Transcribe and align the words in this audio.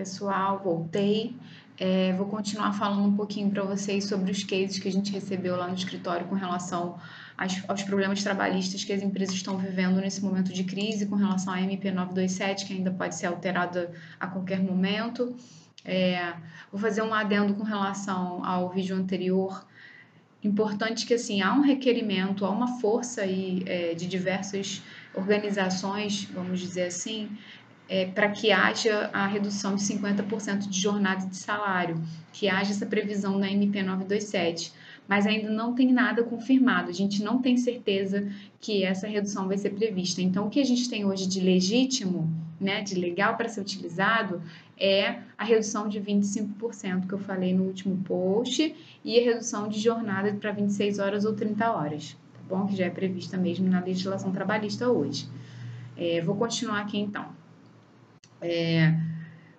pessoal, 0.00 0.58
voltei. 0.64 1.36
É, 1.78 2.14
vou 2.14 2.26
continuar 2.26 2.72
falando 2.72 3.06
um 3.06 3.14
pouquinho 3.14 3.50
para 3.50 3.62
vocês 3.62 4.04
sobre 4.04 4.32
os 4.32 4.42
cases 4.42 4.78
que 4.78 4.88
a 4.88 4.92
gente 4.92 5.12
recebeu 5.12 5.56
lá 5.56 5.68
no 5.68 5.74
escritório 5.74 6.26
com 6.26 6.34
relação 6.34 6.98
aos 7.68 7.82
problemas 7.82 8.22
trabalhistas 8.22 8.82
que 8.82 8.94
as 8.94 9.02
empresas 9.02 9.34
estão 9.34 9.58
vivendo 9.58 10.00
nesse 10.00 10.22
momento 10.22 10.54
de 10.54 10.64
crise, 10.64 11.04
com 11.04 11.16
relação 11.16 11.52
à 11.52 11.58
MP927, 11.58 12.66
que 12.66 12.72
ainda 12.72 12.90
pode 12.90 13.14
ser 13.14 13.26
alterada 13.26 13.92
a 14.18 14.26
qualquer 14.26 14.60
momento. 14.60 15.36
É, 15.84 16.32
vou 16.72 16.80
fazer 16.80 17.02
um 17.02 17.12
adendo 17.12 17.52
com 17.52 17.62
relação 17.62 18.42
ao 18.42 18.70
vídeo 18.70 18.96
anterior. 18.96 19.66
Importante 20.42 21.04
que 21.04 21.12
assim 21.12 21.42
há 21.42 21.52
um 21.52 21.60
requerimento, 21.60 22.46
há 22.46 22.50
uma 22.50 22.80
força 22.80 23.20
aí 23.20 23.62
é, 23.66 23.92
de 23.94 24.06
diversas 24.06 24.80
organizações, 25.14 26.24
vamos 26.32 26.58
dizer 26.58 26.84
assim, 26.84 27.36
é, 27.90 28.06
para 28.06 28.30
que 28.30 28.52
haja 28.52 29.10
a 29.12 29.26
redução 29.26 29.74
de 29.74 29.82
50% 29.82 30.68
de 30.68 30.80
jornada 30.80 31.26
de 31.26 31.36
salário, 31.36 32.00
que 32.32 32.48
haja 32.48 32.70
essa 32.70 32.86
previsão 32.86 33.36
na 33.36 33.50
MP 33.50 33.82
927. 33.82 34.72
Mas 35.08 35.26
ainda 35.26 35.50
não 35.50 35.74
tem 35.74 35.92
nada 35.92 36.22
confirmado, 36.22 36.88
a 36.88 36.92
gente 36.92 37.20
não 37.20 37.42
tem 37.42 37.56
certeza 37.56 38.30
que 38.60 38.84
essa 38.84 39.08
redução 39.08 39.48
vai 39.48 39.58
ser 39.58 39.70
prevista. 39.70 40.22
Então, 40.22 40.46
o 40.46 40.50
que 40.50 40.60
a 40.60 40.64
gente 40.64 40.88
tem 40.88 41.04
hoje 41.04 41.26
de 41.26 41.40
legítimo, 41.40 42.32
né, 42.60 42.80
de 42.80 42.94
legal 42.94 43.36
para 43.36 43.48
ser 43.48 43.60
utilizado, 43.60 44.40
é 44.78 45.18
a 45.36 45.42
redução 45.42 45.88
de 45.88 46.00
25% 46.00 47.08
que 47.08 47.12
eu 47.12 47.18
falei 47.18 47.52
no 47.52 47.64
último 47.64 47.96
post 48.04 48.72
e 49.04 49.18
a 49.18 49.24
redução 49.24 49.68
de 49.68 49.80
jornada 49.80 50.32
para 50.34 50.52
26 50.52 51.00
horas 51.00 51.24
ou 51.24 51.34
30 51.34 51.72
horas, 51.72 52.16
tá 52.32 52.40
bom? 52.48 52.66
Que 52.68 52.76
já 52.76 52.84
é 52.84 52.90
prevista 52.90 53.36
mesmo 53.36 53.68
na 53.68 53.80
legislação 53.80 54.30
trabalhista 54.30 54.88
hoje. 54.88 55.26
É, 55.96 56.20
vou 56.20 56.36
continuar 56.36 56.82
aqui 56.82 56.96
então. 56.96 57.39
É, 58.40 58.94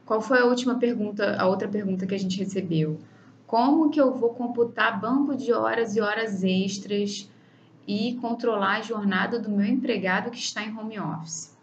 qual 0.05 0.21
foi 0.21 0.39
a 0.39 0.45
última 0.45 0.75
pergunta, 0.75 1.37
a 1.37 1.47
outra 1.47 1.67
pergunta 1.67 2.05
que 2.05 2.15
a 2.15 2.19
gente 2.19 2.37
recebeu? 2.37 2.99
Como 3.45 3.89
que 3.89 3.99
eu 3.99 4.13
vou 4.13 4.33
computar 4.33 4.99
banco 4.99 5.35
de 5.35 5.51
horas 5.51 5.95
e 5.95 6.01
horas 6.01 6.43
extras 6.43 7.29
e 7.87 8.15
controlar 8.21 8.77
a 8.77 8.81
jornada 8.81 9.39
do 9.39 9.49
meu 9.49 9.65
empregado 9.65 10.31
que 10.31 10.37
está 10.37 10.63
em 10.63 10.77
home 10.77 10.99
office? 10.99 11.57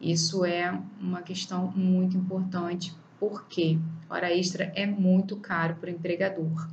Isso 0.00 0.44
é 0.44 0.78
uma 1.00 1.22
questão 1.22 1.72
muito 1.74 2.16
importante, 2.16 2.94
porque 3.18 3.78
hora 4.10 4.34
extra 4.34 4.72
é 4.74 4.86
muito 4.86 5.36
caro 5.36 5.76
para 5.76 5.88
o 5.88 5.92
empregador. 5.92 6.68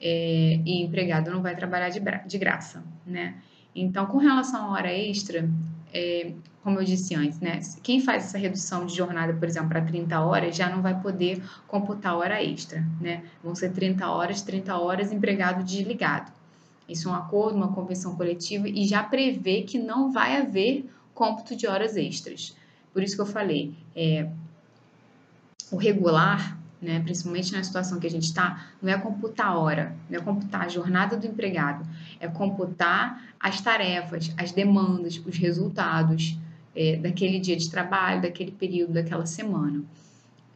É, 0.00 0.60
e 0.64 0.82
empregado 0.82 1.30
não 1.30 1.42
vai 1.42 1.54
trabalhar 1.54 1.90
de, 1.90 2.00
de 2.26 2.38
graça, 2.38 2.82
né? 3.06 3.42
Então, 3.74 4.06
com 4.06 4.18
relação 4.18 4.66
à 4.66 4.72
hora 4.72 4.92
extra, 4.92 5.48
é, 5.92 6.32
como 6.62 6.78
eu 6.78 6.84
disse 6.84 7.14
antes, 7.14 7.40
né? 7.40 7.60
Quem 7.82 8.00
faz 8.00 8.24
essa 8.24 8.38
redução 8.38 8.84
de 8.84 8.94
jornada, 8.94 9.32
por 9.32 9.48
exemplo, 9.48 9.70
para 9.70 9.80
30 9.80 10.20
horas, 10.20 10.54
já 10.54 10.68
não 10.68 10.82
vai 10.82 11.00
poder 11.00 11.42
computar 11.66 12.16
hora 12.16 12.42
extra, 12.42 12.84
né? 13.00 13.24
Vão 13.42 13.54
ser 13.54 13.72
30 13.72 14.06
horas, 14.06 14.42
30 14.42 14.76
horas 14.76 15.10
empregado 15.10 15.64
desligado. 15.64 16.30
Isso 16.88 17.08
é 17.08 17.12
um 17.12 17.14
acordo, 17.14 17.56
uma 17.56 17.72
convenção 17.72 18.14
coletiva 18.14 18.68
e 18.68 18.86
já 18.86 19.02
prevê 19.02 19.62
que 19.62 19.78
não 19.78 20.12
vai 20.12 20.36
haver 20.36 20.90
cômputo 21.14 21.56
de 21.56 21.66
horas 21.66 21.96
extras. 21.96 22.54
Por 22.92 23.02
isso 23.02 23.14
que 23.14 23.22
eu 23.22 23.26
falei, 23.26 23.74
é, 23.94 24.28
o 25.70 25.76
regular 25.76 26.58
né, 26.80 26.98
principalmente 27.00 27.52
na 27.52 27.62
situação 27.62 28.00
que 28.00 28.06
a 28.06 28.10
gente 28.10 28.24
está, 28.24 28.68
não 28.80 28.90
é 28.90 28.96
computar 28.96 29.48
a 29.48 29.58
hora, 29.58 29.94
não 30.08 30.18
é 30.18 30.22
computar 30.22 30.62
a 30.62 30.68
jornada 30.68 31.16
do 31.16 31.26
empregado, 31.26 31.86
é 32.18 32.26
computar 32.26 33.22
as 33.38 33.60
tarefas, 33.60 34.32
as 34.36 34.50
demandas, 34.50 35.20
os 35.24 35.36
resultados 35.36 36.38
é, 36.74 36.96
daquele 36.96 37.38
dia 37.38 37.56
de 37.56 37.70
trabalho, 37.70 38.22
daquele 38.22 38.52
período, 38.52 38.92
daquela 38.92 39.26
semana. 39.26 39.82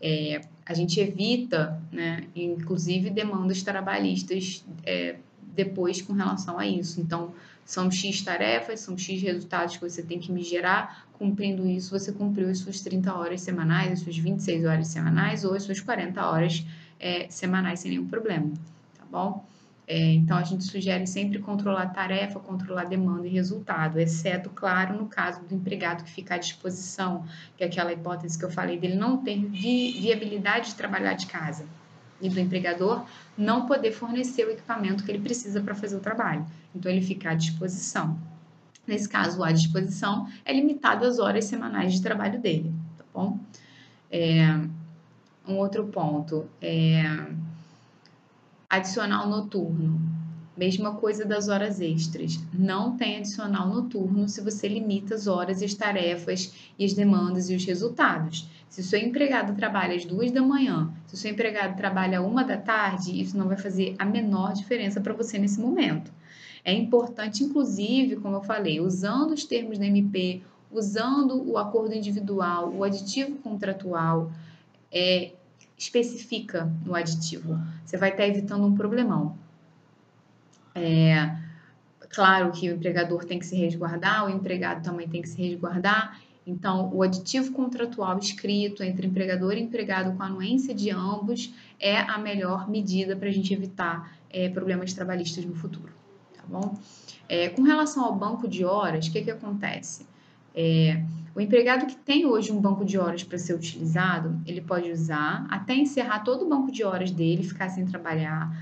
É, 0.00 0.40
a 0.66 0.74
gente 0.74 1.00
evita, 1.00 1.80
né, 1.90 2.24
inclusive, 2.34 3.10
demandas 3.10 3.62
trabalhistas 3.62 4.64
é, 4.84 5.16
depois 5.54 6.02
com 6.02 6.12
relação 6.12 6.58
a 6.58 6.66
isso. 6.66 7.00
Então, 7.00 7.32
são 7.64 7.90
X 7.90 8.22
tarefas, 8.22 8.80
são 8.80 8.96
X 8.96 9.22
resultados 9.22 9.76
que 9.76 9.88
você 9.88 10.02
tem 10.02 10.18
que 10.18 10.30
me 10.30 10.42
gerar. 10.42 11.06
Cumprindo 11.14 11.66
isso, 11.66 11.98
você 11.98 12.12
cumpriu 12.12 12.50
as 12.50 12.58
suas 12.58 12.80
30 12.80 13.14
horas 13.14 13.40
semanais, 13.40 13.92
as 13.92 14.00
suas 14.00 14.16
26 14.16 14.64
horas 14.64 14.88
semanais 14.88 15.44
ou 15.44 15.54
as 15.54 15.62
suas 15.62 15.80
40 15.80 16.26
horas 16.26 16.64
é, 17.00 17.26
semanais 17.30 17.80
sem 17.80 17.92
nenhum 17.92 18.06
problema, 18.06 18.52
tá 18.98 19.04
bom? 19.10 19.44
É, 19.86 20.12
então, 20.12 20.36
a 20.38 20.42
gente 20.42 20.64
sugere 20.64 21.06
sempre 21.06 21.38
controlar 21.38 21.86
tarefa, 21.88 22.40
controlar 22.40 22.84
demanda 22.84 23.26
e 23.26 23.30
resultado, 23.30 23.98
exceto, 23.98 24.48
claro, 24.48 24.96
no 24.96 25.06
caso 25.06 25.42
do 25.44 25.54
empregado 25.54 26.04
que 26.04 26.10
fica 26.10 26.36
à 26.36 26.38
disposição, 26.38 27.24
que 27.56 27.62
é 27.62 27.66
aquela 27.66 27.92
hipótese 27.92 28.38
que 28.38 28.44
eu 28.44 28.50
falei 28.50 28.78
dele 28.78 28.94
não 28.94 29.18
ter 29.18 29.36
vi 29.36 29.92
viabilidade 30.00 30.70
de 30.70 30.74
trabalhar 30.76 31.12
de 31.14 31.26
casa 31.26 31.66
e 32.20 32.30
do 32.30 32.40
empregador 32.40 33.04
não 33.36 33.66
poder 33.66 33.92
fornecer 33.92 34.46
o 34.46 34.50
equipamento 34.50 35.04
que 35.04 35.10
ele 35.10 35.18
precisa 35.20 35.60
para 35.60 35.74
fazer 35.74 35.96
o 35.96 36.00
trabalho. 36.00 36.46
Então, 36.74 36.90
ele 36.90 37.02
fica 37.02 37.30
à 37.30 37.34
disposição. 37.34 38.18
Nesse 38.86 39.08
caso, 39.08 39.42
à 39.42 39.52
disposição 39.52 40.28
é 40.46 40.52
limitado 40.52 41.04
às 41.04 41.18
horas 41.18 41.44
semanais 41.44 41.92
de 41.92 42.02
trabalho 42.02 42.40
dele, 42.40 42.72
tá 42.96 43.04
bom? 43.12 43.38
É, 44.10 44.46
um 45.46 45.56
outro 45.56 45.86
ponto 45.86 46.46
é 46.60 47.02
adicional 48.76 49.28
noturno. 49.28 50.00
Mesma 50.56 50.94
coisa 50.94 51.24
das 51.24 51.48
horas 51.48 51.80
extras. 51.80 52.38
Não 52.52 52.96
tem 52.96 53.16
adicional 53.16 53.68
noturno 53.68 54.28
se 54.28 54.40
você 54.40 54.68
limita 54.68 55.14
as 55.14 55.26
horas 55.26 55.60
e 55.60 55.64
as 55.64 55.74
tarefas 55.74 56.52
e 56.78 56.84
as 56.84 56.92
demandas 56.92 57.50
e 57.50 57.56
os 57.56 57.64
resultados. 57.64 58.48
Se 58.68 58.80
o 58.80 58.84
seu 58.84 58.98
empregado 58.98 59.54
trabalha 59.54 59.94
às 59.94 60.04
duas 60.04 60.30
da 60.32 60.42
manhã, 60.42 60.92
se 61.06 61.14
o 61.14 61.16
seu 61.16 61.30
empregado 61.30 61.76
trabalha 61.76 62.22
uma 62.22 62.44
da 62.44 62.56
tarde, 62.56 63.20
isso 63.20 63.36
não 63.36 63.48
vai 63.48 63.56
fazer 63.56 63.94
a 63.98 64.04
menor 64.04 64.52
diferença 64.52 65.00
para 65.00 65.12
você 65.12 65.38
nesse 65.38 65.60
momento. 65.60 66.12
É 66.64 66.72
importante, 66.72 67.44
inclusive, 67.44 68.16
como 68.16 68.36
eu 68.36 68.42
falei, 68.42 68.80
usando 68.80 69.32
os 69.32 69.44
termos 69.44 69.78
da 69.78 69.86
MP, 69.86 70.42
usando 70.72 71.48
o 71.48 71.58
acordo 71.58 71.94
individual, 71.94 72.72
o 72.74 72.82
aditivo 72.82 73.36
contratual, 73.38 74.32
é, 74.90 75.32
especifica 75.76 76.70
no 76.84 76.94
aditivo. 76.94 77.58
Você 77.84 77.96
vai 77.96 78.10
estar 78.10 78.26
evitando 78.26 78.66
um 78.66 78.74
problemão. 78.74 79.36
É, 80.74 81.36
claro 82.10 82.50
que 82.52 82.70
o 82.70 82.74
empregador 82.74 83.24
tem 83.24 83.38
que 83.38 83.46
se 83.46 83.56
resguardar, 83.56 84.26
o 84.26 84.30
empregado 84.30 84.82
também 84.82 85.08
tem 85.08 85.22
que 85.22 85.28
se 85.28 85.40
resguardar. 85.40 86.20
Então, 86.46 86.92
o 86.92 87.02
aditivo 87.02 87.52
contratual 87.52 88.18
escrito 88.18 88.82
entre 88.82 89.06
empregador 89.06 89.54
e 89.54 89.62
empregado 89.62 90.14
com 90.16 90.22
anuência 90.22 90.74
de 90.74 90.90
ambos 90.90 91.52
é 91.80 91.98
a 91.98 92.18
melhor 92.18 92.68
medida 92.68 93.16
para 93.16 93.28
a 93.28 93.32
gente 93.32 93.52
evitar 93.52 94.18
é, 94.28 94.48
problemas 94.48 94.92
trabalhistas 94.92 95.44
no 95.44 95.54
futuro, 95.54 95.92
tá 96.36 96.42
bom? 96.46 96.76
É, 97.28 97.48
com 97.48 97.62
relação 97.62 98.04
ao 98.04 98.14
banco 98.14 98.46
de 98.46 98.64
horas, 98.64 99.06
o 99.06 99.12
que, 99.12 99.22
que 99.22 99.30
acontece? 99.30 100.06
É, 100.54 101.02
o 101.34 101.40
empregado 101.40 101.86
que 101.86 101.96
tem 101.96 102.24
hoje 102.24 102.52
um 102.52 102.60
banco 102.60 102.84
de 102.84 102.96
horas 102.96 103.24
para 103.24 103.38
ser 103.38 103.54
utilizado, 103.54 104.40
ele 104.46 104.60
pode 104.60 104.90
usar 104.90 105.46
até 105.50 105.74
encerrar 105.74 106.20
todo 106.20 106.44
o 106.44 106.48
banco 106.48 106.70
de 106.70 106.84
horas 106.84 107.10
dele, 107.10 107.42
ficar 107.42 107.68
sem 107.70 107.84
trabalhar. 107.84 108.56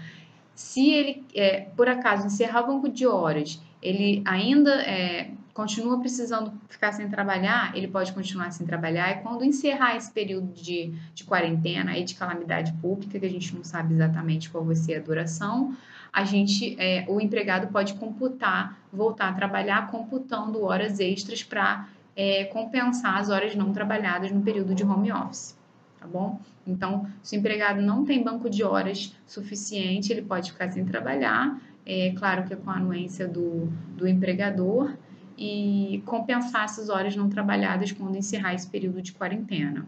Se 0.54 0.90
ele, 0.90 1.24
é, 1.34 1.60
por 1.76 1.88
acaso, 1.88 2.26
encerrar 2.26 2.62
o 2.62 2.66
banco 2.68 2.88
de 2.88 3.06
horas, 3.06 3.60
ele 3.82 4.22
ainda 4.24 4.82
é, 4.82 5.30
continua 5.52 5.98
precisando 6.00 6.52
ficar 6.68 6.92
sem 6.92 7.08
trabalhar, 7.08 7.76
ele 7.76 7.88
pode 7.88 8.12
continuar 8.12 8.50
sem 8.52 8.66
trabalhar. 8.66 9.10
E 9.10 9.22
quando 9.22 9.44
encerrar 9.44 9.96
esse 9.96 10.10
período 10.10 10.52
de, 10.52 10.94
de 11.14 11.24
quarentena 11.24 11.98
e 11.98 12.04
de 12.04 12.14
calamidade 12.14 12.72
pública, 12.74 13.18
que 13.18 13.26
a 13.26 13.30
gente 13.30 13.54
não 13.54 13.64
sabe 13.64 13.92
exatamente 13.92 14.48
qual 14.48 14.64
vai 14.64 14.76
ser 14.76 14.96
a 14.96 15.00
duração, 15.00 15.76
a 16.12 16.24
gente, 16.24 16.76
é, 16.78 17.04
o 17.08 17.20
empregado 17.20 17.68
pode 17.68 17.94
computar, 17.94 18.78
voltar 18.92 19.28
a 19.28 19.32
trabalhar, 19.32 19.90
computando 19.90 20.62
horas 20.62 21.00
extras 21.00 21.42
para 21.42 21.88
é, 22.16 22.44
compensar 22.44 23.18
as 23.18 23.30
horas 23.30 23.54
não 23.54 23.72
trabalhadas 23.72 24.30
no 24.30 24.42
período 24.42 24.74
de 24.74 24.84
home 24.84 25.12
office, 25.12 25.56
tá 25.98 26.06
bom? 26.06 26.40
Então, 26.66 27.06
se 27.22 27.36
o 27.36 27.38
empregado 27.38 27.80
não 27.80 28.04
tem 28.04 28.22
banco 28.22 28.48
de 28.48 28.62
horas 28.62 29.14
suficiente, 29.26 30.12
ele 30.12 30.22
pode 30.22 30.52
ficar 30.52 30.70
sem 30.70 30.84
trabalhar, 30.84 31.60
é 31.84 32.12
claro 32.16 32.44
que 32.44 32.52
é 32.52 32.56
com 32.56 32.70
a 32.70 32.76
anuência 32.76 33.26
do, 33.26 33.66
do 33.96 34.06
empregador, 34.06 34.94
e 35.36 36.02
compensar 36.06 36.64
essas 36.64 36.88
horas 36.88 37.16
não 37.16 37.28
trabalhadas 37.28 37.90
quando 37.90 38.16
encerrar 38.16 38.54
esse 38.54 38.68
período 38.68 39.02
de 39.02 39.12
quarentena. 39.12 39.86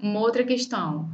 Uma 0.00 0.20
outra 0.20 0.42
questão, 0.42 1.08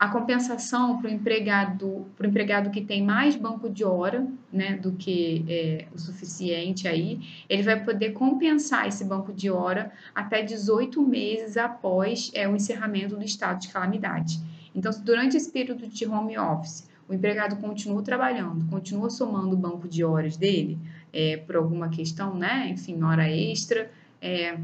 a 0.00 0.08
compensação 0.08 0.98
para 0.98 1.10
o 1.10 1.12
empregado, 1.12 2.06
pro 2.16 2.26
empregado 2.26 2.70
que 2.70 2.80
tem 2.80 3.04
mais 3.04 3.36
banco 3.36 3.68
de 3.68 3.84
hora 3.84 4.26
né, 4.50 4.74
do 4.78 4.92
que 4.92 5.44
é, 5.46 5.88
o 5.94 5.98
suficiente 5.98 6.88
aí, 6.88 7.20
ele 7.46 7.62
vai 7.62 7.84
poder 7.84 8.14
compensar 8.14 8.88
esse 8.88 9.04
banco 9.04 9.30
de 9.30 9.50
hora 9.50 9.92
até 10.14 10.42
18 10.42 11.02
meses 11.02 11.58
após 11.58 12.30
é, 12.32 12.48
o 12.48 12.56
encerramento 12.56 13.14
do 13.14 13.22
estado 13.22 13.60
de 13.60 13.68
calamidade. 13.68 14.40
Então, 14.74 14.90
durante 15.04 15.36
esse 15.36 15.50
período 15.50 15.86
de 15.86 16.06
home 16.06 16.38
office, 16.38 16.88
o 17.06 17.12
empregado 17.12 17.56
continua 17.56 18.02
trabalhando, 18.02 18.64
continua 18.70 19.10
somando 19.10 19.54
o 19.54 19.58
banco 19.58 19.86
de 19.86 20.02
horas 20.02 20.34
dele, 20.34 20.78
é, 21.12 21.36
por 21.36 21.56
alguma 21.56 21.90
questão, 21.90 22.34
né? 22.34 22.68
Enfim, 22.70 23.02
hora 23.02 23.28
extra. 23.30 23.90
É, 24.22 24.56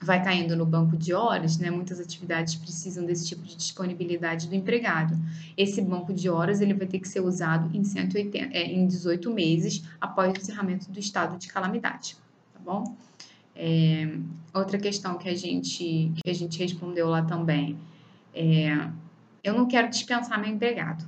vai 0.00 0.22
caindo 0.22 0.56
no 0.56 0.66
banco 0.66 0.96
de 0.96 1.12
horas, 1.12 1.58
né? 1.58 1.70
Muitas 1.70 2.00
atividades 2.00 2.54
precisam 2.54 3.04
desse 3.04 3.26
tipo 3.26 3.42
de 3.42 3.56
disponibilidade 3.56 4.48
do 4.48 4.54
empregado. 4.54 5.18
Esse 5.56 5.80
banco 5.80 6.12
de 6.12 6.28
horas 6.28 6.60
ele 6.60 6.74
vai 6.74 6.86
ter 6.86 6.98
que 6.98 7.08
ser 7.08 7.20
usado 7.20 7.70
em 7.76 7.84
180, 7.84 8.56
é, 8.56 8.64
em 8.64 8.86
18 8.86 9.32
meses 9.32 9.84
após 10.00 10.32
o 10.32 10.36
encerramento 10.36 10.90
do 10.90 10.98
estado 10.98 11.38
de 11.38 11.48
calamidade, 11.48 12.16
tá 12.52 12.60
bom? 12.64 12.96
É, 13.54 14.16
outra 14.54 14.78
questão 14.78 15.18
que 15.18 15.28
a 15.28 15.34
gente 15.34 16.10
que 16.24 16.30
a 16.30 16.34
gente 16.34 16.58
respondeu 16.58 17.08
lá 17.08 17.22
também 17.22 17.76
é, 18.34 18.88
eu 19.44 19.54
não 19.54 19.66
quero 19.66 19.90
dispensar 19.90 20.40
meu 20.40 20.50
empregado. 20.50 21.04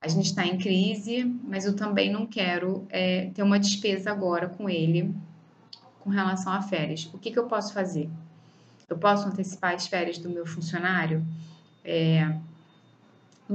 A 0.00 0.06
gente 0.06 0.26
está 0.26 0.46
em 0.46 0.58
crise, 0.58 1.24
mas 1.42 1.64
eu 1.64 1.74
também 1.74 2.12
não 2.12 2.26
quero 2.26 2.86
é, 2.90 3.30
ter 3.34 3.42
uma 3.42 3.58
despesa 3.58 4.12
agora 4.12 4.48
com 4.48 4.68
ele 4.68 5.12
com 6.08 6.14
relação 6.14 6.50
a 6.50 6.62
férias. 6.62 7.08
O 7.12 7.18
que, 7.18 7.30
que 7.30 7.38
eu 7.38 7.44
posso 7.44 7.74
fazer? 7.74 8.08
Eu 8.88 8.96
posso 8.96 9.28
antecipar 9.28 9.74
as 9.74 9.86
férias 9.86 10.16
do 10.16 10.30
meu 10.30 10.46
funcionário? 10.46 11.22
É, 11.84 12.34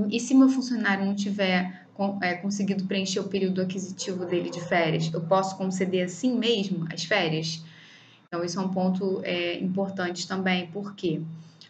e 0.07 0.19
se 0.19 0.35
meu 0.35 0.47
funcionário 0.47 1.03
não 1.03 1.15
tiver 1.15 1.87
é, 2.21 2.35
conseguido 2.35 2.85
preencher 2.85 3.19
o 3.19 3.23
período 3.23 3.59
aquisitivo 3.59 4.23
dele 4.25 4.51
de 4.51 4.61
férias, 4.61 5.11
eu 5.11 5.21
posso 5.21 5.57
conceder 5.57 6.05
assim 6.05 6.37
mesmo 6.37 6.87
as 6.93 7.03
férias? 7.03 7.63
Então, 8.27 8.43
isso 8.43 8.59
é 8.59 8.61
um 8.61 8.69
ponto 8.69 9.21
é, 9.23 9.59
importante 9.59 10.27
também, 10.27 10.67
porque 10.67 11.21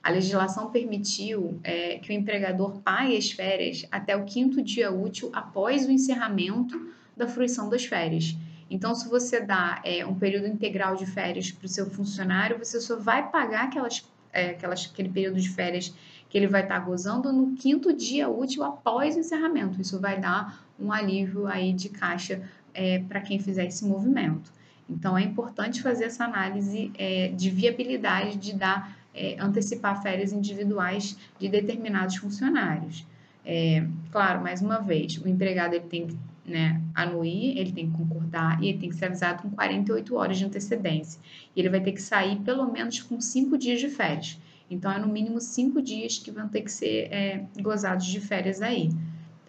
a 0.01 0.09
legislação 0.09 0.69
permitiu 0.69 1.59
é, 1.63 1.97
que 2.00 2.12
o 2.12 2.13
empregador 2.13 2.81
pague 2.81 3.15
as 3.15 3.31
férias 3.31 3.86
até 3.89 4.18
o 4.18 4.25
quinto 4.25 4.62
dia 4.62 4.91
útil 4.91 5.29
após 5.31 5.86
o 5.86 5.91
encerramento 5.91 6.89
da 7.15 7.25
fruição 7.25 7.69
das 7.69 7.86
férias. 7.86 8.36
Então, 8.74 8.96
se 8.96 9.08
você 9.08 9.40
dá 9.40 9.80
é, 9.84 10.04
um 10.04 10.16
período 10.16 10.48
integral 10.48 10.96
de 10.96 11.06
férias 11.06 11.52
para 11.52 11.68
o 11.68 11.70
seu 11.70 11.86
funcionário, 11.92 12.58
você 12.58 12.81
só 12.81 12.98
vai 12.98 13.30
pagar 13.30 13.66
aquelas, 13.66 14.04
é, 14.34 14.50
aquelas, 14.50 14.90
aquele 14.92 15.10
período 15.10 15.40
de 15.40 15.48
férias 15.48 15.94
que 16.28 16.36
ele 16.36 16.48
vai 16.48 16.64
estar 16.64 16.80
tá 16.80 16.84
gozando 16.84 17.31
no 17.31 17.56
quinto 17.56 17.94
dia 17.94 18.28
útil 18.28 18.64
após 18.64 19.16
o 19.16 19.20
encerramento. 19.20 19.80
Isso 19.80 20.00
vai 20.00 20.20
dar 20.20 20.66
um 20.80 20.92
alívio 20.92 21.46
aí 21.46 21.72
de 21.72 21.88
caixa 21.88 22.42
é, 22.74 22.98
para 22.98 23.22
quem 23.22 23.38
fizer 23.38 23.68
esse 23.68 23.86
movimento. 23.86 24.52
Então, 24.90 25.16
é 25.16 25.22
importante 25.22 25.80
fazer 25.80 26.06
essa 26.06 26.25
análise 26.25 26.92
é, 26.98 27.28
de 27.28 27.52
viabilidade 27.52 28.38
de 28.38 28.56
dar 28.56 28.98
é, 29.14 29.38
antecipar 29.40 30.02
férias 30.02 30.34
individuais 30.34 31.16
de 31.38 31.48
determinados 31.48 32.16
funcionários. 32.16 33.06
É, 33.46 33.86
claro, 34.12 34.42
mais 34.42 34.64
uma 34.64 34.80
vez, 34.80 35.20
o 35.20 35.28
empregado 35.28 35.75
ele 35.75 35.86
tem 35.86 36.08
que 36.08 36.18
né, 36.45 36.81
anuir, 36.94 37.57
ele 37.57 37.72
tem 37.72 37.90
que 37.90 37.98
concordar 37.98 38.62
e 38.62 38.69
ele 38.69 38.78
tem 38.78 38.90
que 38.90 38.95
ser 38.95 39.06
avisado 39.06 39.44
com 39.44 39.50
48 39.50 40.16
horas 40.16 40.38
de 40.38 40.45
antecedência. 40.45 41.19
E 41.56 41.60
ele 41.60 41.69
vai 41.69 41.81
ter 41.81 41.92
que 41.92 42.01
sair 42.01 42.38
pelo 42.40 42.72
menos 42.72 43.00
com 43.01 43.19
cinco 43.22 43.57
dias 43.57 43.80
de 43.80 43.90
férias. 43.90 44.38
Então, 44.69 44.92
é 44.92 45.00
no 45.00 45.07
mínimo 45.07 45.40
cinco 45.40 45.81
dias 45.81 46.18
que 46.18 46.31
vão 46.31 46.48
ter 46.48 46.62
que 46.62 46.72
ser 46.72 47.12
é, 47.12 47.45
gozados 47.62 48.06
de 48.06 48.19
férias 48.19 48.62
aí, 48.62 48.90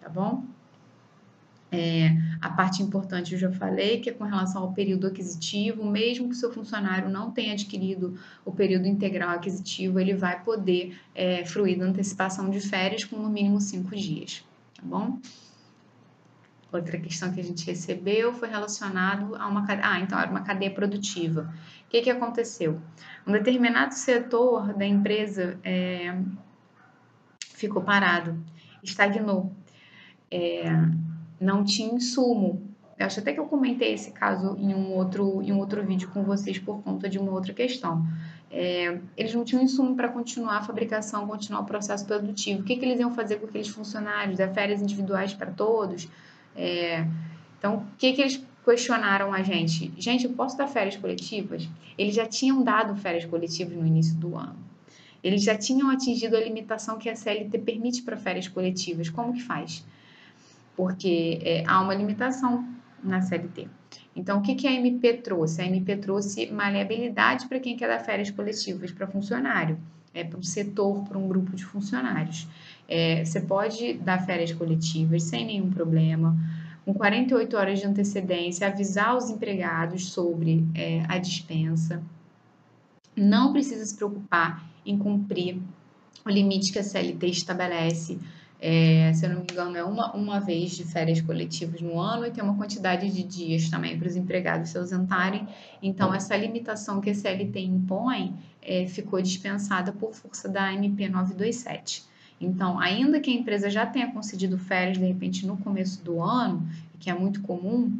tá 0.01 0.09
bom? 0.09 0.43
É, 1.71 2.15
a 2.39 2.49
parte 2.49 2.81
importante 2.81 3.33
eu 3.33 3.39
já 3.39 3.51
falei, 3.51 3.99
que 3.99 4.09
é 4.09 4.13
com 4.13 4.23
relação 4.23 4.61
ao 4.61 4.71
período 4.71 5.07
aquisitivo, 5.07 5.83
mesmo 5.83 6.29
que 6.29 6.35
o 6.35 6.37
seu 6.37 6.53
funcionário 6.53 7.09
não 7.09 7.31
tenha 7.31 7.53
adquirido 7.53 8.17
o 8.45 8.51
período 8.51 8.87
integral 8.87 9.31
aquisitivo, 9.31 9.99
ele 9.99 10.13
vai 10.13 10.41
poder 10.43 10.97
é, 11.13 11.43
fruir 11.43 11.77
da 11.77 11.85
antecipação 11.85 12.49
de 12.49 12.61
férias 12.61 13.03
com 13.03 13.17
no 13.17 13.29
mínimo 13.29 13.59
cinco 13.59 13.95
dias, 13.95 14.43
tá 14.75 14.83
bom? 14.85 15.19
Outra 16.75 16.97
questão 16.97 17.31
que 17.31 17.39
a 17.39 17.43
gente 17.43 17.65
recebeu 17.65 18.33
foi 18.33 18.49
relacionado 18.49 19.35
a 19.35 19.47
uma 19.47 19.65
ah, 19.81 19.99
então 19.99 20.19
era 20.19 20.29
uma 20.29 20.41
cadeia 20.41 20.71
produtiva. 20.71 21.53
O 21.85 21.89
que, 21.89 22.01
que 22.01 22.09
aconteceu? 22.09 22.81
Um 23.25 23.31
determinado 23.31 23.93
setor 23.93 24.73
da 24.73 24.85
empresa 24.85 25.57
é, 25.63 26.15
ficou 27.39 27.81
parado, 27.81 28.37
estagnou, 28.83 29.53
é, 30.29 30.65
não 31.39 31.63
tinha 31.63 31.93
insumo. 31.93 32.61
Eu 32.97 33.05
acho 33.05 33.19
até 33.19 33.33
que 33.33 33.39
eu 33.39 33.45
comentei 33.45 33.93
esse 33.93 34.11
caso 34.11 34.55
em 34.57 34.73
um 34.73 34.93
outro, 34.93 35.41
em 35.41 35.51
um 35.51 35.59
outro 35.59 35.83
vídeo 35.83 36.09
com 36.09 36.23
vocês 36.23 36.57
por 36.59 36.81
conta 36.81 37.09
de 37.09 37.17
uma 37.17 37.31
outra 37.31 37.53
questão. 37.53 38.05
É, 38.51 38.99
eles 39.17 39.33
não 39.33 39.43
tinham 39.43 39.61
insumo 39.61 39.95
para 39.95 40.07
continuar 40.07 40.57
a 40.57 40.61
fabricação, 40.61 41.27
continuar 41.27 41.61
o 41.61 41.65
processo 41.65 42.05
produtivo. 42.05 42.61
O 42.61 42.63
que, 42.63 42.77
que 42.77 42.85
eles 42.85 42.99
iam 42.99 43.13
fazer 43.13 43.37
com 43.37 43.47
aqueles 43.47 43.67
funcionários? 43.67 44.37
Dar 44.37 44.53
férias 44.53 44.81
individuais 44.81 45.33
para 45.33 45.51
todos? 45.51 46.09
É, 46.55 47.05
então, 47.57 47.77
o 47.77 47.85
que, 47.97 48.13
que 48.13 48.21
eles 48.21 48.43
questionaram 48.63 49.33
a 49.33 49.43
gente? 49.43 49.93
Gente, 49.97 50.25
eu 50.25 50.33
posso 50.33 50.57
dar 50.57 50.67
férias 50.67 50.95
coletivas? 50.95 51.67
Eles 51.97 52.15
já 52.15 52.25
tinham 52.25 52.63
dado 52.63 52.95
férias 52.95 53.25
coletivas 53.25 53.77
no 53.77 53.85
início 53.85 54.15
do 54.15 54.35
ano. 54.35 54.57
Eles 55.23 55.43
já 55.43 55.57
tinham 55.57 55.89
atingido 55.89 56.35
a 56.35 56.39
limitação 56.39 56.97
que 56.97 57.09
a 57.09 57.15
CLT 57.15 57.57
permite 57.59 58.03
para 58.03 58.15
férias 58.15 58.47
coletivas. 58.47 59.09
Como 59.09 59.33
que 59.33 59.41
faz? 59.41 59.83
Porque 60.75 61.39
é, 61.41 61.63
há 61.65 61.81
uma 61.81 61.95
limitação 61.95 62.67
na 63.03 63.21
CLT. 63.21 63.67
Então, 64.15 64.39
o 64.39 64.41
que, 64.41 64.55
que 64.55 64.67
a 64.67 64.71
MP 64.71 65.13
trouxe? 65.13 65.61
A 65.61 65.65
MP 65.65 65.97
trouxe 65.97 66.47
maleabilidade 66.51 67.47
para 67.47 67.59
quem 67.59 67.75
quer 67.75 67.87
dar 67.87 67.99
férias 67.99 68.31
coletivas 68.31 68.91
para 68.91 69.07
funcionário, 69.07 69.77
é, 70.13 70.23
para 70.23 70.39
um 70.39 70.43
setor, 70.43 71.03
para 71.03 71.17
um 71.17 71.27
grupo 71.27 71.55
de 71.55 71.65
funcionários. 71.65 72.47
É, 72.87 73.25
você 73.25 73.41
pode 73.41 73.93
dar 73.95 74.25
férias 74.25 74.51
coletivas 74.51 75.23
sem 75.23 75.45
nenhum 75.45 75.69
problema, 75.69 76.35
com 76.85 76.93
48 76.93 77.57
horas 77.57 77.79
de 77.79 77.87
antecedência, 77.87 78.67
avisar 78.67 79.17
os 79.17 79.29
empregados 79.29 80.09
sobre 80.09 80.63
é, 80.75 81.03
a 81.07 81.17
dispensa. 81.17 82.01
Não 83.15 83.51
precisa 83.51 83.83
se 83.83 83.95
preocupar 83.95 84.63
em 84.85 84.97
cumprir 84.97 85.59
o 86.23 86.29
limite 86.29 86.71
que 86.71 86.79
a 86.79 86.83
CLT 86.83 87.27
estabelece. 87.27 88.19
É, 88.61 89.11
se 89.13 89.25
eu 89.25 89.29
não 89.29 89.37
me 89.37 89.47
engano, 89.51 89.77
é 89.77 89.83
uma, 89.83 90.13
uma 90.15 90.39
vez 90.39 90.71
de 90.71 90.83
férias 90.83 91.21
coletivas 91.21 91.81
no 91.81 91.99
ano 91.99 92.25
e 92.25 92.31
tem 92.31 92.43
uma 92.43 92.55
quantidade 92.55 93.09
de 93.11 93.23
dias 93.23 93.69
também 93.69 93.97
para 93.97 94.07
os 94.07 94.15
empregados 94.15 94.69
se 94.69 94.77
ausentarem. 94.77 95.47
Então, 95.81 96.13
essa 96.13 96.35
limitação 96.35 97.01
que 97.01 97.09
a 97.09 97.15
CLT 97.15 97.59
impõe 97.59 98.35
é, 98.61 98.87
ficou 98.87 99.21
dispensada 99.21 99.91
por 99.91 100.13
força 100.13 100.47
da 100.47 100.73
MP 100.73 101.09
927. 101.09 102.14
Então, 102.39 102.79
ainda 102.79 103.19
que 103.19 103.31
a 103.31 103.33
empresa 103.33 103.69
já 103.69 103.85
tenha 103.85 104.11
concedido 104.11 104.57
férias, 104.57 104.97
de 104.97 105.05
repente, 105.05 105.45
no 105.45 105.57
começo 105.57 106.03
do 106.03 106.21
ano, 106.21 106.67
que 106.99 107.09
é 107.09 107.13
muito 107.13 107.41
comum, 107.41 107.97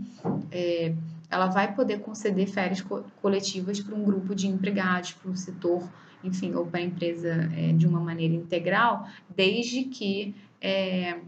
é, 0.51 0.93
ela 1.29 1.47
vai 1.47 1.73
poder 1.73 1.99
conceder 1.99 2.47
férias 2.47 2.81
co 2.81 3.03
coletivas 3.21 3.79
para 3.79 3.95
um 3.95 4.03
grupo 4.03 4.35
de 4.35 4.47
empregados, 4.47 5.13
para 5.13 5.31
um 5.31 5.35
setor, 5.35 5.87
enfim, 6.23 6.53
ou 6.53 6.65
para 6.65 6.79
a 6.79 6.83
empresa 6.83 7.49
é, 7.55 7.71
de 7.73 7.87
uma 7.87 7.99
maneira 7.99 8.33
integral, 8.33 9.07
desde 9.35 9.85
que 9.85 10.35
é, 10.61 11.19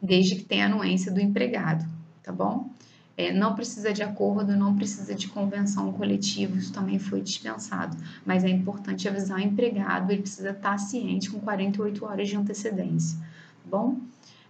desde 0.00 0.36
que 0.36 0.44
tenha 0.44 0.66
anuência 0.66 1.10
do 1.10 1.20
empregado, 1.20 1.88
tá 2.22 2.30
bom? 2.30 2.70
É, 3.16 3.32
não 3.32 3.54
precisa 3.54 3.92
de 3.92 4.02
acordo, 4.02 4.56
não 4.56 4.74
precisa 4.74 5.14
de 5.14 5.28
convenção 5.28 5.92
coletiva, 5.92 6.56
isso 6.56 6.72
também 6.72 6.98
foi 6.98 7.20
dispensado. 7.20 7.96
Mas 8.26 8.44
é 8.44 8.48
importante 8.48 9.08
avisar 9.08 9.38
o 9.38 9.42
empregado, 9.42 10.10
ele 10.10 10.22
precisa 10.22 10.50
estar 10.50 10.78
ciente 10.78 11.30
com 11.30 11.40
48 11.40 12.04
horas 12.04 12.28
de 12.28 12.36
antecedência, 12.36 13.18
tá 13.18 13.24
bom? 13.70 14.00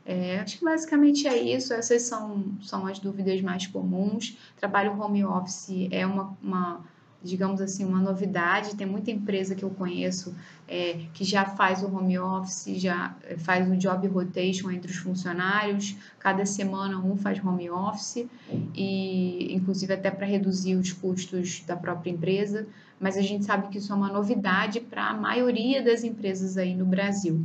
É, 0.06 0.40
acho 0.40 0.58
que 0.58 0.64
basicamente 0.64 1.26
é 1.26 1.38
isso, 1.38 1.72
essas 1.72 2.02
são, 2.02 2.44
são 2.60 2.86
as 2.86 2.98
dúvidas 2.98 3.40
mais 3.40 3.66
comuns. 3.66 4.36
Trabalho 4.56 5.00
home 5.00 5.24
office 5.24 5.88
é 5.90 6.06
uma, 6.06 6.36
uma 6.42 6.84
digamos 7.24 7.60
assim, 7.60 7.84
uma 7.84 8.00
novidade. 8.00 8.76
Tem 8.76 8.86
muita 8.86 9.10
empresa 9.10 9.54
que 9.54 9.64
eu 9.64 9.70
conheço 9.70 10.34
é, 10.68 11.06
que 11.14 11.24
já 11.24 11.44
faz 11.44 11.82
o 11.82 11.86
home 11.86 12.18
office, 12.18 12.80
já 12.80 13.16
é, 13.24 13.36
faz 13.36 13.68
o 13.68 13.76
job 13.76 14.06
rotation 14.08 14.70
entre 14.70 14.90
os 14.90 14.98
funcionários. 14.98 15.96
Cada 16.18 16.44
semana 16.44 16.98
um 16.98 17.16
faz 17.16 17.42
home 17.42 17.70
office 17.70 18.26
e, 18.74 19.54
inclusive, 19.54 19.94
até 19.94 20.10
para 20.10 20.26
reduzir 20.26 20.76
os 20.76 20.92
custos 20.92 21.62
da 21.66 21.76
própria 21.76 22.10
empresa. 22.10 22.66
Mas 23.00 23.16
a 23.16 23.22
gente 23.22 23.44
sabe 23.44 23.68
que 23.68 23.78
isso 23.78 23.92
é 23.92 23.96
uma 23.96 24.12
novidade 24.12 24.80
para 24.80 25.08
a 25.08 25.14
maioria 25.14 25.82
das 25.82 26.04
empresas 26.04 26.56
aí 26.56 26.74
no 26.74 26.84
Brasil. 26.84 27.44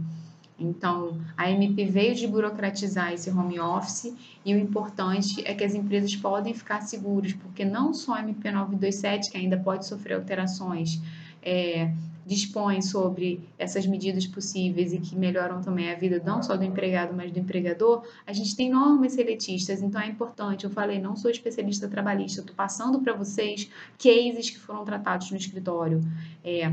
Então, 0.59 1.19
a 1.37 1.49
MP 1.49 1.85
veio 1.85 2.13
de 2.13 2.27
burocratizar 2.27 3.13
esse 3.13 3.29
home 3.29 3.59
office 3.59 4.13
e 4.43 4.53
o 4.53 4.57
importante 4.57 5.41
é 5.45 5.53
que 5.53 5.63
as 5.63 5.73
empresas 5.73 6.15
podem 6.15 6.53
ficar 6.53 6.81
seguras, 6.81 7.33
porque 7.33 7.63
não 7.63 7.93
só 7.93 8.15
a 8.15 8.19
MP 8.19 8.51
927, 8.51 9.31
que 9.31 9.37
ainda 9.37 9.57
pode 9.57 9.85
sofrer 9.85 10.15
alterações, 10.15 11.01
é, 11.41 11.93
dispõe 12.29 12.79
sobre 12.79 13.41
essas 13.57 13.87
medidas 13.87 14.27
possíveis 14.27 14.93
e 14.93 14.99
que 14.99 15.15
melhoram 15.15 15.61
também 15.61 15.91
a 15.91 15.95
vida 15.95 16.21
não 16.23 16.43
só 16.43 16.55
do 16.55 16.63
empregado, 16.63 17.11
mas 17.15 17.31
do 17.31 17.39
empregador, 17.39 18.05
a 18.27 18.31
gente 18.31 18.55
tem 18.55 18.69
normas 18.69 19.13
seletistas, 19.13 19.81
então 19.81 19.99
é 19.99 20.07
importante. 20.07 20.63
Eu 20.63 20.69
falei, 20.69 20.99
não 20.99 21.15
sou 21.15 21.31
especialista 21.31 21.87
trabalhista, 21.87 22.41
estou 22.41 22.55
passando 22.55 22.99
para 22.99 23.13
vocês 23.13 23.67
cases 23.97 24.51
que 24.51 24.59
foram 24.59 24.85
tratados 24.85 25.31
no 25.31 25.37
escritório. 25.37 26.01
É, 26.43 26.71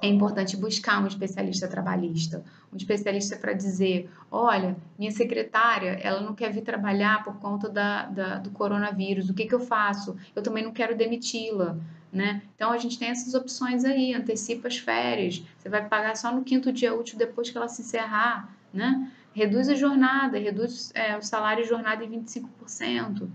é 0.00 0.08
importante 0.08 0.56
buscar 0.56 1.02
um 1.02 1.06
especialista 1.06 1.66
trabalhista, 1.66 2.44
um 2.72 2.76
especialista 2.76 3.36
para 3.36 3.52
dizer, 3.52 4.10
olha, 4.30 4.76
minha 4.98 5.10
secretária, 5.10 5.98
ela 6.02 6.20
não 6.20 6.34
quer 6.34 6.52
vir 6.52 6.62
trabalhar 6.62 7.24
por 7.24 7.36
conta 7.36 7.68
da, 7.68 8.06
da 8.06 8.38
do 8.38 8.50
coronavírus, 8.50 9.30
o 9.30 9.34
que, 9.34 9.46
que 9.46 9.54
eu 9.54 9.60
faço? 9.60 10.16
Eu 10.34 10.42
também 10.42 10.62
não 10.62 10.72
quero 10.72 10.96
demiti-la, 10.96 11.78
né? 12.12 12.42
Então 12.54 12.72
a 12.72 12.78
gente 12.78 12.98
tem 12.98 13.08
essas 13.08 13.34
opções 13.34 13.84
aí, 13.84 14.14
antecipa 14.14 14.68
as 14.68 14.76
férias, 14.76 15.42
você 15.58 15.68
vai 15.68 15.88
pagar 15.88 16.16
só 16.16 16.32
no 16.32 16.44
quinto 16.44 16.72
dia 16.72 16.94
útil 16.94 17.18
depois 17.18 17.50
que 17.50 17.56
ela 17.56 17.68
se 17.68 17.82
encerrar, 17.82 18.54
né? 18.72 19.10
Reduz 19.32 19.68
a 19.68 19.74
jornada, 19.74 20.38
reduz 20.38 20.92
é, 20.94 21.16
o 21.16 21.22
salário 21.22 21.62
de 21.62 21.68
jornada 21.68 22.04
em 22.04 22.10
25%. 22.10 23.28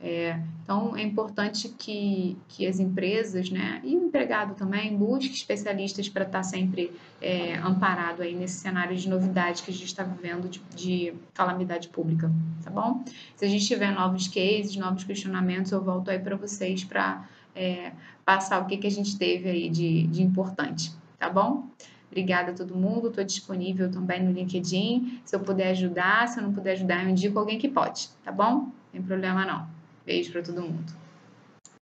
É, 0.00 0.38
então, 0.62 0.96
é 0.96 1.02
importante 1.02 1.68
que, 1.70 2.36
que 2.46 2.66
as 2.66 2.78
empresas, 2.78 3.50
né, 3.50 3.80
e 3.82 3.96
o 3.96 4.04
empregado 4.04 4.54
também, 4.54 4.96
busque 4.96 5.34
especialistas 5.34 6.08
para 6.08 6.24
estar 6.24 6.38
tá 6.38 6.42
sempre 6.42 6.92
é, 7.20 7.56
amparado 7.56 8.22
aí 8.22 8.34
nesse 8.34 8.60
cenário 8.60 8.96
de 8.96 9.08
novidade 9.08 9.62
que 9.62 9.70
a 9.70 9.74
gente 9.74 9.86
está 9.86 10.04
vivendo 10.04 10.48
de, 10.48 10.60
de, 10.74 11.14
calamidade 11.34 11.88
pública, 11.88 12.30
tá 12.62 12.70
bom? 12.70 13.02
Se 13.34 13.44
a 13.44 13.48
gente 13.48 13.66
tiver 13.66 13.90
novos 13.92 14.28
cases, 14.28 14.76
novos 14.76 15.02
questionamentos, 15.02 15.72
eu 15.72 15.82
volto 15.82 16.10
aí 16.10 16.18
para 16.18 16.36
vocês 16.36 16.84
para 16.84 17.28
é, 17.56 17.92
passar 18.24 18.62
o 18.62 18.66
que, 18.66 18.76
que 18.76 18.86
a 18.86 18.90
gente 18.90 19.18
teve 19.18 19.50
aí 19.50 19.68
de, 19.68 20.06
de 20.06 20.22
importante, 20.22 20.92
tá 21.18 21.28
bom? 21.28 21.66
Obrigada 22.08 22.52
a 22.52 22.54
todo 22.54 22.74
mundo, 22.74 23.08
estou 23.08 23.24
disponível 23.24 23.90
também 23.90 24.22
no 24.22 24.30
LinkedIn. 24.30 25.20
Se 25.24 25.34
eu 25.34 25.40
puder 25.40 25.70
ajudar, 25.70 26.28
se 26.28 26.38
eu 26.38 26.44
não 26.44 26.52
puder 26.52 26.72
ajudar, 26.72 27.02
eu 27.02 27.10
indico 27.10 27.38
alguém 27.38 27.58
que 27.58 27.68
pode, 27.68 28.08
tá 28.24 28.30
bom? 28.30 28.52
Não 28.52 28.72
tem 28.92 29.02
problema 29.02 29.44
não. 29.44 29.77
Beijo 30.08 30.32
para 30.32 30.42
todo 30.42 30.62
mundo. 30.62 30.90